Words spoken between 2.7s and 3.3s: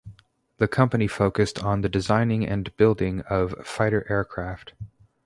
building